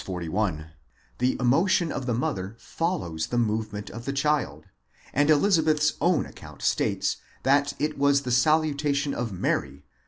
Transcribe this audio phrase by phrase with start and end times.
[0.03, 0.65] 41),
[1.19, 4.65] the emotion of the mother follows the movement of the child,
[5.13, 9.83] and Elizabeth's own account states, that it was the salutation of Mary (v.